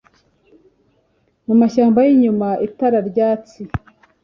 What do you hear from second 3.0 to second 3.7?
ryatsi